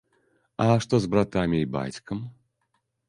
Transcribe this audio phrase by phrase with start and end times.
[0.65, 2.27] А што з братамі і бацькам?